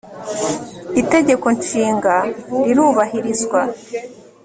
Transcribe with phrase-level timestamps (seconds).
[1.01, 2.15] i tegeko nshinga
[2.63, 3.61] rirubahirizwa.